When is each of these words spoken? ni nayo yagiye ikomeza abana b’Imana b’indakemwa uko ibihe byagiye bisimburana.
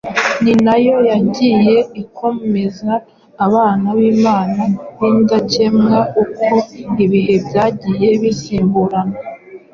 ni 0.43 0.53
nayo 0.65 0.95
yagiye 1.09 1.77
ikomeza 2.01 2.91
abana 3.45 3.87
b’Imana 3.97 4.63
b’indakemwa 4.97 5.97
uko 6.23 6.53
ibihe 7.03 7.35
byagiye 7.47 8.07
bisimburana. 8.21 9.17